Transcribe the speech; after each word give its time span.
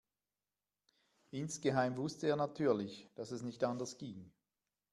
Insgeheim 1.29 1.95
wusste 1.95 2.25
er 2.25 2.35
natürlich, 2.35 3.07
dass 3.13 3.29
es 3.29 3.43
nicht 3.43 3.63
anders 3.63 3.99
ging. 3.99 4.31